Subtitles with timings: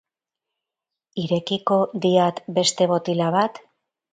[1.25, 3.63] Irekiko diat beste botila bat?